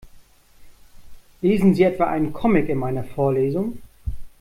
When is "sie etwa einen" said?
1.75-2.33